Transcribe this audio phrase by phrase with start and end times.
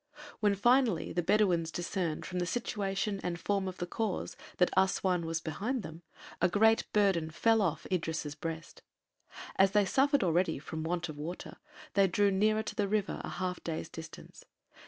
[0.39, 5.25] When finally the Bedouins discerned from the situation and form of the khors that Assuan
[5.27, 6.01] was behind them,
[6.41, 8.81] a great burden fell off Idris' breast.
[9.57, 11.57] As they suffered already from want of water
[11.93, 14.43] they drew nearer to the river a half day's distance.